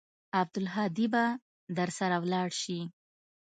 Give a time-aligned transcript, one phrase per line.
[0.39, 1.25] عبدالهادي به
[1.77, 2.79] درسره ولاړ سي.